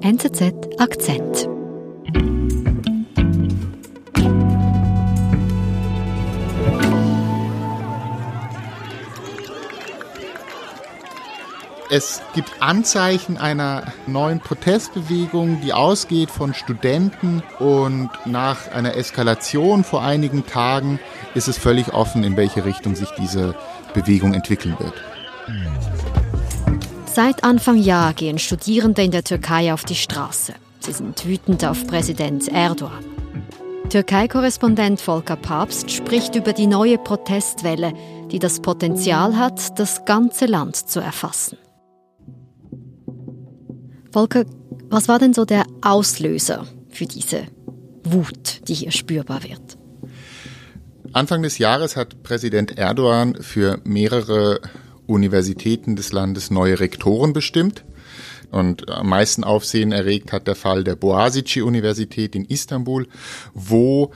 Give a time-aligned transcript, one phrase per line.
[0.00, 1.48] NZZ Akzent.
[11.90, 20.02] Es gibt Anzeichen einer neuen Protestbewegung, die ausgeht von Studenten und nach einer Eskalation vor
[20.02, 21.00] einigen Tagen
[21.34, 23.56] ist es völlig offen, in welche Richtung sich diese
[23.94, 24.94] Bewegung entwickeln wird.
[27.18, 30.54] Seit Anfang Jahr gehen Studierende in der Türkei auf die Straße.
[30.78, 33.04] Sie sind wütend auf Präsident Erdogan.
[33.90, 37.92] Türkei-Korrespondent Volker Papst spricht über die neue Protestwelle,
[38.30, 41.58] die das Potenzial hat, das ganze Land zu erfassen.
[44.12, 44.44] Volker,
[44.88, 47.48] was war denn so der Auslöser für diese
[48.04, 49.76] Wut, die hier spürbar wird?
[51.12, 54.60] Anfang des Jahres hat Präsident Erdogan für mehrere
[55.08, 57.84] Universitäten des Landes neue Rektoren bestimmt.
[58.50, 63.08] Und am meisten Aufsehen erregt hat der Fall der Boğaziçi-Universität in Istanbul,
[63.52, 64.12] wo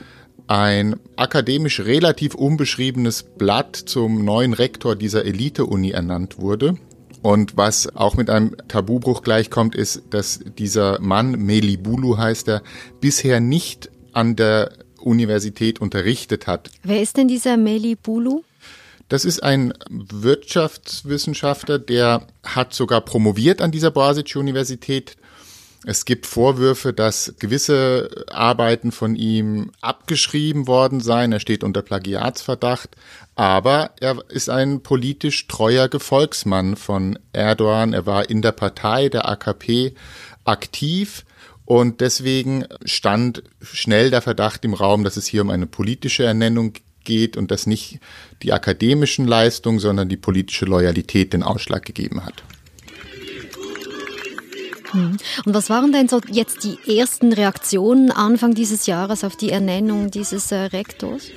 [0.46, 6.76] ein akademisch relativ unbeschriebenes Blatt zum neuen Rektor dieser Elite-Uni ernannt wurde.
[7.22, 12.62] Und was auch mit einem Tabubruch gleichkommt, ist, dass dieser Mann, Meli Bulu heißt er,
[13.00, 16.70] bisher nicht an der Universität unterrichtet hat.
[16.82, 18.42] Wer ist denn dieser Meli Bulu?
[19.12, 25.18] Das ist ein Wirtschaftswissenschaftler, der hat sogar promoviert an dieser Boğaziçi-Universität.
[25.84, 31.30] Es gibt Vorwürfe, dass gewisse Arbeiten von ihm abgeschrieben worden seien.
[31.30, 32.96] Er steht unter Plagiatsverdacht.
[33.34, 37.92] Aber er ist ein politisch treuer Gefolgsmann von Erdogan.
[37.92, 39.92] Er war in der Partei der AKP
[40.44, 41.26] aktiv.
[41.66, 46.72] Und deswegen stand schnell der Verdacht im Raum, dass es hier um eine politische Ernennung
[47.04, 48.00] geht und dass nicht
[48.42, 52.42] die akademischen Leistungen, sondern die politische Loyalität den Ausschlag gegeben hat.
[54.92, 55.16] Hm.
[55.44, 60.10] Und was waren denn so jetzt die ersten Reaktionen Anfang dieses Jahres auf die Ernennung
[60.10, 61.28] dieses äh, Rektors?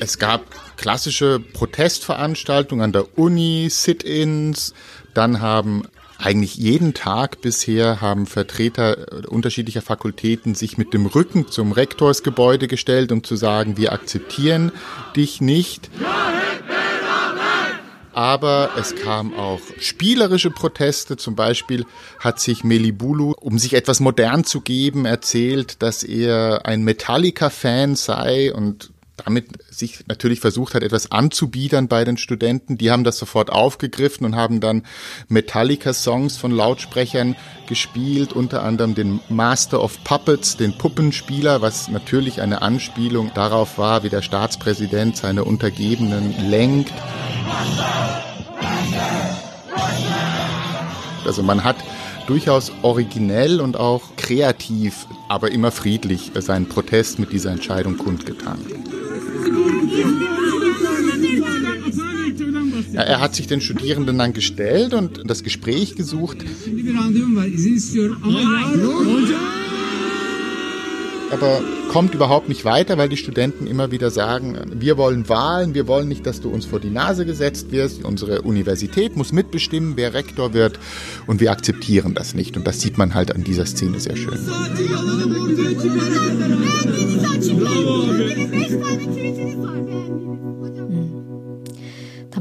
[0.00, 0.44] Es gab
[0.76, 4.74] klassische Protestveranstaltungen an der Uni, Sit-ins,
[5.14, 5.84] dann haben
[6.18, 13.12] eigentlich jeden Tag bisher haben Vertreter unterschiedlicher Fakultäten sich mit dem Rücken zum Rektorsgebäude gestellt,
[13.12, 14.72] um zu sagen, wir akzeptieren
[15.16, 15.90] dich nicht.
[18.14, 21.16] Aber es kam auch spielerische Proteste.
[21.16, 21.86] Zum Beispiel
[22.18, 28.52] hat sich Melibulu, um sich etwas modern zu geben, erzählt, dass er ein Metallica-Fan sei
[28.52, 28.92] und
[29.24, 32.78] damit sich natürlich versucht hat, etwas anzubiedern bei den Studenten.
[32.78, 34.84] Die haben das sofort aufgegriffen und haben dann
[35.28, 42.62] Metallica-Songs von Lautsprechern gespielt, unter anderem den Master of Puppets, den Puppenspieler, was natürlich eine
[42.62, 46.92] Anspielung darauf war, wie der Staatspräsident seine Untergebenen lenkt.
[51.24, 51.76] Also man hat
[52.26, 58.58] durchaus originell und auch kreativ, aber immer friedlich seinen Protest mit dieser Entscheidung kundgetan.
[63.02, 66.38] Er hat sich den Studierenden dann gestellt und das Gespräch gesucht.
[71.32, 75.86] Aber kommt überhaupt nicht weiter, weil die Studenten immer wieder sagen, wir wollen Wahlen, wir
[75.86, 78.04] wollen nicht, dass du uns vor die Nase gesetzt wirst.
[78.04, 80.78] Unsere Universität muss mitbestimmen, wer Rektor wird
[81.26, 82.58] und wir akzeptieren das nicht.
[82.58, 84.38] Und das sieht man halt an dieser Szene sehr schön.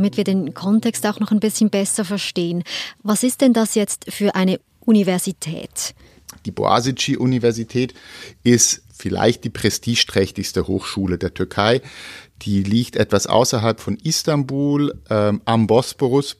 [0.01, 2.63] Damit wir den Kontext auch noch ein bisschen besser verstehen.
[3.03, 5.93] Was ist denn das jetzt für eine Universität?
[6.47, 7.93] Die Boğaziçi-Universität
[8.41, 11.81] ist vielleicht die prestigeträchtigste Hochschule der Türkei.
[12.41, 16.37] Die liegt etwas außerhalb von Istanbul ähm, am Bosporus.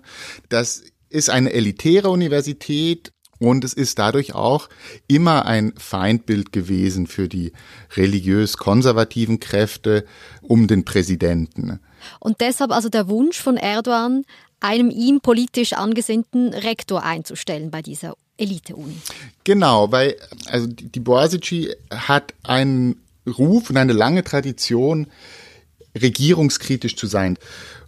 [0.50, 3.11] Das ist eine elitäre Universität,
[3.41, 4.69] und es ist dadurch auch
[5.07, 7.53] immer ein Feindbild gewesen für die
[7.97, 10.06] religiös-konservativen Kräfte
[10.44, 11.80] um den Präsidenten.
[12.19, 14.25] Und deshalb also der Wunsch von Erdogan,
[14.59, 18.98] einem ihm politisch angesinnten Rektor einzustellen bei dieser Elite-Uni.
[19.44, 25.07] Genau, weil also die Boğaziçi hat einen Ruf und eine lange Tradition,
[26.00, 27.39] regierungskritisch zu sein.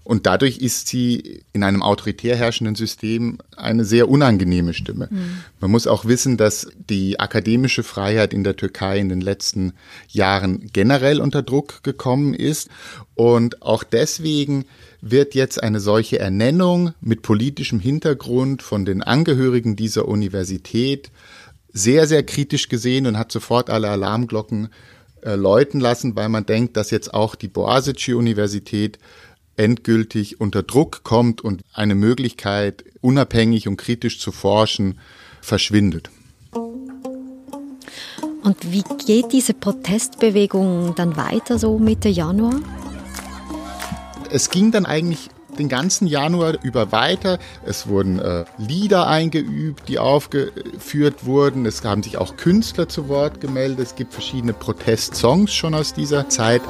[0.03, 5.07] Und dadurch ist sie in einem autoritär herrschenden System eine sehr unangenehme Stimme.
[5.09, 5.37] Mhm.
[5.61, 9.73] Man muss auch wissen, dass die akademische Freiheit in der Türkei in den letzten
[10.09, 12.69] Jahren generell unter Druck gekommen ist.
[13.15, 14.65] Und auch deswegen
[14.99, 21.11] wird jetzt eine solche Ernennung mit politischem Hintergrund von den Angehörigen dieser Universität
[21.73, 24.69] sehr, sehr kritisch gesehen und hat sofort alle Alarmglocken
[25.23, 28.99] äh, läuten lassen, weil man denkt, dass jetzt auch die Boğaziçi-Universität
[29.55, 34.99] endgültig unter Druck kommt und eine Möglichkeit, unabhängig und kritisch zu forschen,
[35.41, 36.09] verschwindet.
[38.43, 42.59] Und wie geht diese Protestbewegung dann weiter, so Mitte Januar?
[44.29, 47.39] Es ging dann eigentlich den ganzen Januar über weiter.
[47.65, 51.65] Es wurden äh, Lieder eingeübt, die aufgeführt wurden.
[51.65, 53.87] Es haben sich auch Künstler zu Wort gemeldet.
[53.87, 56.61] Es gibt verschiedene Protestsongs schon aus dieser Zeit.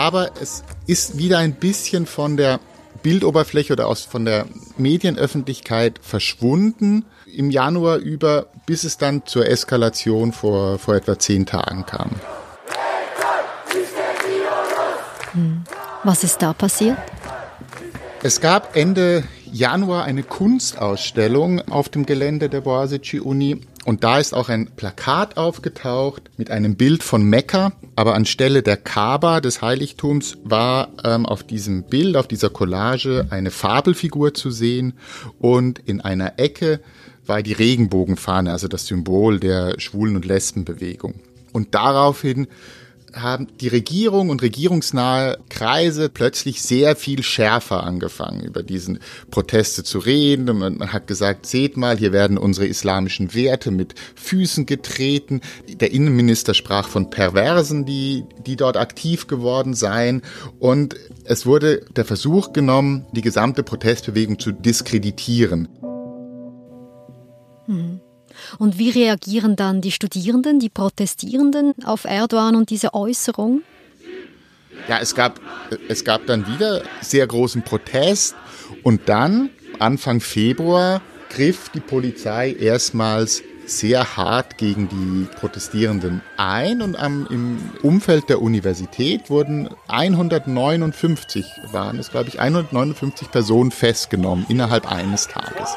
[0.00, 2.58] Aber es ist wieder ein bisschen von der
[3.02, 4.46] Bildoberfläche oder aus von der
[4.78, 11.84] Medienöffentlichkeit verschwunden im Januar über, bis es dann zur Eskalation vor, vor etwa zehn Tagen
[11.84, 12.12] kam.
[15.32, 15.64] Hm.
[16.02, 16.96] Was ist da passiert?
[18.22, 24.34] Es gab Ende Januar eine Kunstausstellung auf dem Gelände der Boğaziçi Uni und da ist
[24.34, 30.36] auch ein Plakat aufgetaucht mit einem Bild von Mekka, aber anstelle der Kaaba des Heiligtums
[30.44, 34.94] war ähm, auf diesem Bild, auf dieser Collage eine Fabelfigur zu sehen
[35.38, 36.80] und in einer Ecke
[37.26, 41.14] war die Regenbogenfahne, also das Symbol der Schwulen- und Lesbenbewegung.
[41.52, 42.48] Und daraufhin
[43.14, 48.98] haben die Regierung und regierungsnahe Kreise plötzlich sehr viel schärfer angefangen, über diesen
[49.30, 50.48] Proteste zu reden.
[50.48, 55.40] Und man hat gesagt, seht mal, hier werden unsere islamischen Werte mit Füßen getreten.
[55.68, 60.22] Der Innenminister sprach von Perversen, die, die dort aktiv geworden seien.
[60.58, 65.68] Und es wurde der Versuch genommen, die gesamte Protestbewegung zu diskreditieren.
[67.66, 68.00] Hm.
[68.58, 73.62] Und wie reagieren dann die Studierenden, die Protestierenden auf Erdogan und diese Äußerung?
[74.88, 75.40] Ja, es gab,
[75.88, 78.34] es gab dann wieder sehr großen Protest
[78.82, 86.98] und dann, Anfang Februar, griff die Polizei erstmals sehr hart gegen die Protestierenden ein und
[86.98, 94.90] am, im Umfeld der Universität wurden 159, waren es glaube ich, 159 Personen festgenommen innerhalb
[94.90, 95.70] eines Tages.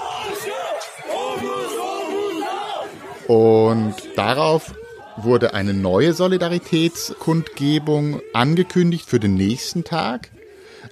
[3.34, 4.74] Und darauf
[5.18, 10.30] wurde eine neue Solidaritätskundgebung angekündigt für den nächsten Tag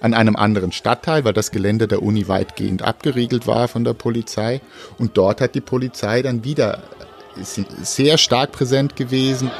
[0.00, 4.60] an einem anderen Stadtteil, weil das Gelände der Uni weitgehend abgeriegelt war von der Polizei.
[4.98, 6.82] Und dort hat die Polizei dann wieder
[7.36, 9.52] sehr stark präsent gewesen.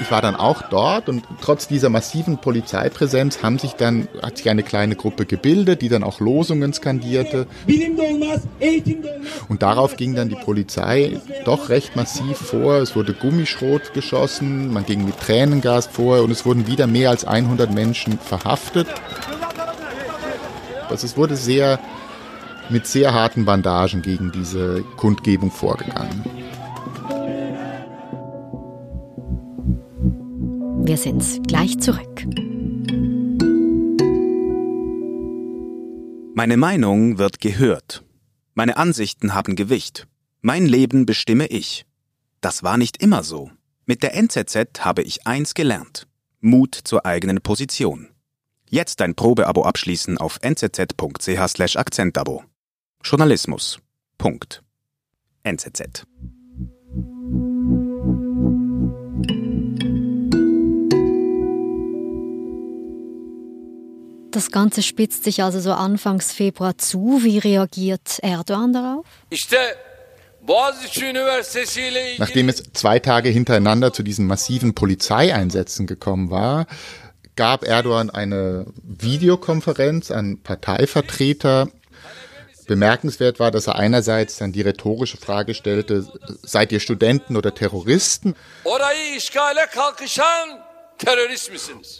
[0.00, 4.50] Ich war dann auch dort und trotz dieser massiven Polizeipräsenz haben sich dann, hat sich
[4.50, 7.46] eine kleine Gruppe gebildet, die dann auch Losungen skandierte.
[9.48, 12.76] Und darauf ging dann die Polizei doch recht massiv vor.
[12.76, 17.24] Es wurde Gummischrot geschossen, man ging mit Tränengas vor und es wurden wieder mehr als
[17.24, 18.88] 100 Menschen verhaftet.
[20.88, 21.78] Also es wurde sehr
[22.68, 26.35] mit sehr harten Bandagen gegen diese Kundgebung vorgegangen.
[30.86, 32.24] Wir sind gleich zurück.
[36.36, 38.04] Meine Meinung wird gehört.
[38.54, 40.06] Meine Ansichten haben Gewicht.
[40.42, 41.86] Mein Leben bestimme ich.
[42.40, 43.50] Das war nicht immer so.
[43.84, 46.06] Mit der NZZ habe ich eins gelernt.
[46.40, 48.10] Mut zur eigenen Position.
[48.70, 52.44] Jetzt ein Probeabo abschließen auf nzz.ch Akzentabo.
[53.02, 53.80] Journalismus.
[54.18, 54.62] Punkt.
[55.42, 56.06] NZZ.
[64.36, 67.20] Das Ganze spitzt sich also so Anfangs Februar zu.
[67.22, 69.06] Wie reagiert Erdogan darauf?
[72.18, 76.66] Nachdem es zwei Tage hintereinander zu diesen massiven Polizeieinsätzen gekommen war,
[77.34, 81.70] gab Erdogan eine Videokonferenz an Parteivertreter.
[82.66, 86.06] Bemerkenswert war, dass er einerseits dann die rhetorische Frage stellte,
[86.42, 88.34] seid ihr Studenten oder Terroristen?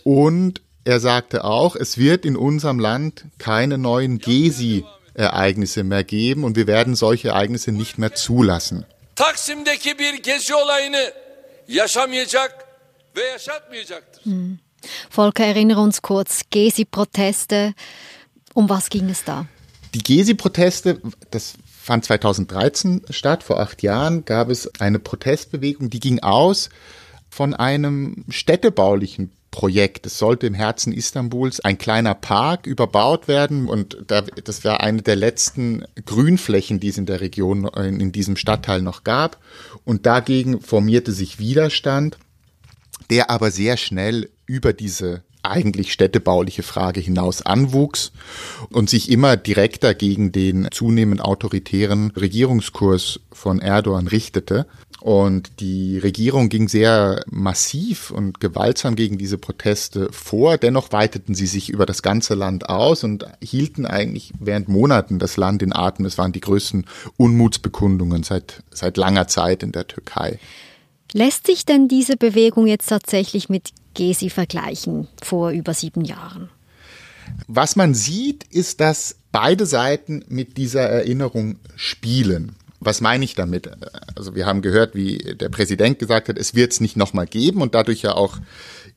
[0.05, 6.57] Und er sagte auch, es wird in unserem Land keine neuen Gezi-Ereignisse mehr geben und
[6.57, 8.85] wir werden solche Ereignisse nicht mehr zulassen.
[9.17, 11.13] Taksim'deki bir Gezi olayını
[11.69, 12.67] yaşamayacak
[13.17, 14.25] ve yaşatmayacaktır.
[14.25, 14.59] Hm.
[15.11, 17.75] Volker, erinnere uns kurz, Gezi-Proteste,
[18.55, 19.47] um was ging es da?
[19.95, 21.01] Die Gezi-Proteste,
[21.31, 26.69] das fand 2013 statt, vor acht Jahren gab es eine Protestbewegung, die ging aus
[27.31, 30.05] von einem städtebaulichen Projekt.
[30.05, 35.01] Es sollte im Herzen Istanbuls ein kleiner Park überbaut werden und da, das war eine
[35.01, 39.39] der letzten Grünflächen, die es in der Region, in diesem Stadtteil noch gab.
[39.85, 42.19] Und dagegen formierte sich Widerstand,
[43.09, 48.13] der aber sehr schnell über diese eigentlich städtebauliche Frage hinaus anwuchs
[48.71, 54.67] und sich immer direkter gegen den zunehmend autoritären Regierungskurs von Erdogan richtete.
[55.07, 60.59] Und die Regierung ging sehr massiv und gewaltsam gegen diese Proteste vor.
[60.59, 65.37] Dennoch weiteten sie sich über das ganze Land aus und hielten eigentlich während Monaten das
[65.37, 66.07] Land in Atem.
[66.07, 66.87] Es waren die größten
[67.19, 70.41] Unmutsbekundungen seit, seit langer Zeit in der Türkei.
[71.13, 76.49] Lässt sich denn diese Bewegung jetzt tatsächlich mit Gezi vergleichen vor über sieben Jahren?
[77.47, 82.57] Was man sieht, ist, dass beide Seiten mit dieser Erinnerung spielen.
[82.81, 83.71] Was meine ich damit?
[84.15, 87.63] Also wir haben gehört, wie der Präsident gesagt hat, es wird es nicht nochmal geben
[87.63, 88.39] und dadurch ja auch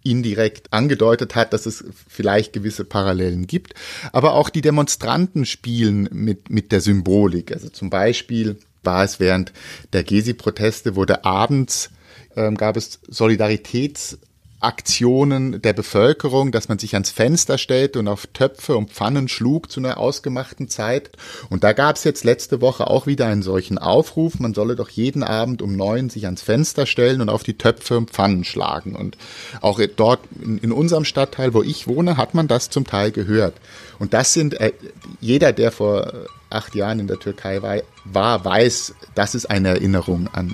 [0.04, 3.74] indirekt angedeutet hat, dass es vielleicht gewisse Parallelen gibt.
[4.12, 7.52] Aber auch die Demonstranten spielen mit, mit der Symbolik.
[7.52, 9.52] Also zum Beispiel war es während
[9.94, 11.90] der Gezi-Proteste, wurde abends
[12.36, 14.18] ähm, gab es Solidaritäts
[14.62, 19.72] Aktionen der Bevölkerung, dass man sich ans Fenster stellt und auf Töpfe und Pfannen schlug
[19.72, 21.12] zu einer ausgemachten Zeit.
[21.50, 24.90] Und da gab es jetzt letzte Woche auch wieder einen solchen Aufruf, man solle doch
[24.90, 28.96] jeden Abend um neun sich ans Fenster stellen und auf die Töpfe und Pfannen schlagen.
[28.96, 29.18] Und
[29.62, 33.56] auch dort in, unserem Stadtteil, wo ich wohne, hat man das zum Teil gehört.
[33.98, 34.74] Und das sind, äh,
[35.22, 36.12] jeder, der vor
[36.50, 40.54] acht Jahren in der Türkei war, war weiß, das ist eine Erinnerung an,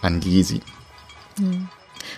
[0.00, 0.60] an Gezi.
[1.38, 1.68] Mhm.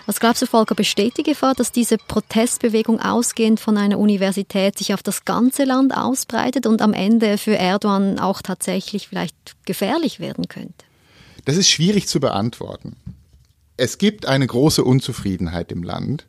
[0.05, 4.93] Was glaubst du, Volker, besteht die Gefahr, dass diese Protestbewegung ausgehend von einer Universität sich
[4.93, 9.35] auf das ganze Land ausbreitet und am Ende für Erdogan auch tatsächlich vielleicht
[9.65, 10.85] gefährlich werden könnte?
[11.45, 12.95] Das ist schwierig zu beantworten.
[13.77, 16.25] Es gibt eine große Unzufriedenheit im Land.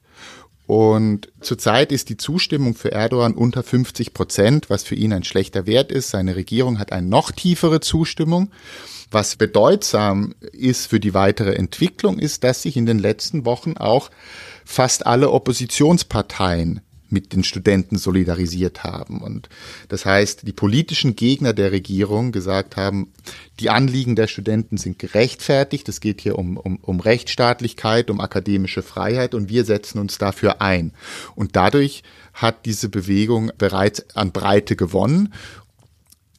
[0.66, 5.66] Und zurzeit ist die Zustimmung für Erdogan unter 50 Prozent, was für ihn ein schlechter
[5.66, 6.11] Wert ist.
[6.11, 8.50] Seine Regierung hat eine noch tiefere Zustimmung.
[9.11, 14.11] Was bedeutsam ist für die weitere Entwicklung, ist, dass sich in den letzten Wochen auch
[14.64, 16.80] fast alle Oppositionsparteien
[17.16, 19.23] mit den Studenten solidarisiert haben.
[19.23, 19.49] Und
[19.88, 23.11] das heißt, die politischen Gegner der Regierung gesagt haben,
[23.58, 25.88] die Anliegen der Studenten sind gerechtfertigt.
[25.88, 30.61] Es geht hier um, um, um Rechtsstaatlichkeit, um akademische Freiheit und wir setzen uns dafür
[30.61, 30.92] ein.
[31.35, 32.02] Und dadurch
[32.35, 35.32] hat diese Bewegung bereits an Breite gewonnen.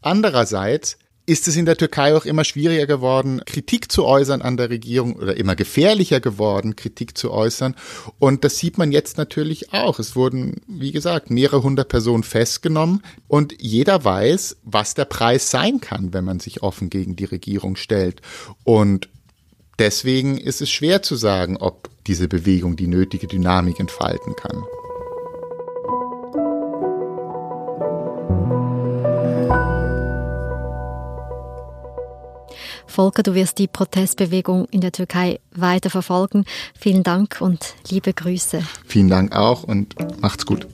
[0.04, 4.70] Andererseits ist es in der Türkei auch immer schwieriger geworden, Kritik zu äußern an der
[4.70, 7.76] Regierung oder immer gefährlicher geworden, Kritik zu äußern.
[8.18, 10.00] Und das sieht man jetzt natürlich auch.
[10.00, 15.82] Es wurden, wie gesagt, mehrere hundert Personen festgenommen und jeder weiß, was der Preis sein
[15.82, 18.22] kann, wenn man sich offen gegen die Regierung stellt.
[18.64, 19.10] Und
[19.80, 24.64] deswegen ist es schwer zu sagen, ob diese Bewegung die nötige Dynamik entfalten kann.
[32.98, 36.46] Volker, du wirst die Protestbewegung in der Türkei weiter verfolgen.
[36.74, 38.64] Vielen Dank und liebe Grüße.
[38.88, 40.66] Vielen Dank auch und macht's gut.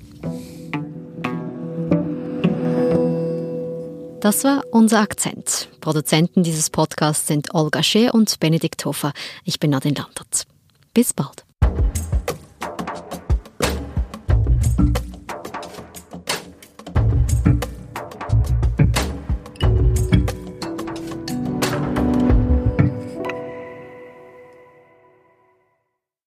[4.21, 5.67] Das war unser Akzent.
[5.81, 9.11] Produzenten dieses Podcasts sind Olga Scheer und Benedikt Hofer.
[9.43, 10.45] Ich bin Nadine Landert.
[10.93, 11.43] Bis bald.